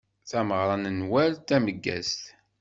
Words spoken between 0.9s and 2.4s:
Nwal tameggazt.